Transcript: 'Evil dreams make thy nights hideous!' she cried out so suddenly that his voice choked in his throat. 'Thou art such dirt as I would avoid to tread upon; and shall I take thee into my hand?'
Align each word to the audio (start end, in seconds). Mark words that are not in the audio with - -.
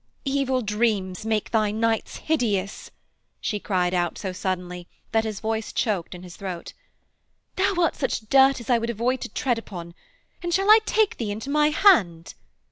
'Evil 0.25 0.63
dreams 0.63 1.27
make 1.27 1.51
thy 1.51 1.69
nights 1.69 2.15
hideous!' 2.25 2.89
she 3.39 3.59
cried 3.59 3.93
out 3.93 4.17
so 4.17 4.33
suddenly 4.33 4.87
that 5.11 5.25
his 5.25 5.39
voice 5.39 5.71
choked 5.71 6.15
in 6.15 6.23
his 6.23 6.35
throat. 6.37 6.73
'Thou 7.55 7.75
art 7.79 7.95
such 7.95 8.21
dirt 8.21 8.59
as 8.59 8.67
I 8.67 8.79
would 8.79 8.89
avoid 8.89 9.21
to 9.21 9.29
tread 9.29 9.59
upon; 9.59 9.93
and 10.41 10.51
shall 10.55 10.71
I 10.71 10.79
take 10.87 11.17
thee 11.17 11.29
into 11.29 11.51
my 11.51 11.67
hand?' 11.69 12.33